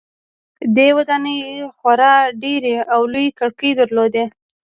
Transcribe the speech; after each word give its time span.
دې 0.75 0.87
ودانیو 0.97 1.67
خورا 1.77 2.13
ډیرې 2.43 2.75
او 2.93 3.01
لویې 3.13 3.35
کړکۍ 3.39 3.71
درلودې. 3.79 4.25